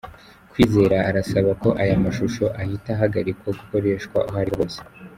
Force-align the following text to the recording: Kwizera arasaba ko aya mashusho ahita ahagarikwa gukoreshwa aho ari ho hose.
Kwizera 0.51 0.97
arasaba 1.09 1.51
ko 1.61 1.69
aya 1.83 2.03
mashusho 2.03 2.43
ahita 2.61 2.89
ahagarikwa 2.93 3.49
gukoreshwa 3.59 4.17
aho 4.27 4.37
ari 4.41 4.51
ho 4.55 4.59
hose. 4.59 4.79